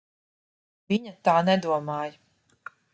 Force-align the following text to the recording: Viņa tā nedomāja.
Viņa 0.95 1.13
tā 1.29 1.37
nedomāja. 1.53 2.61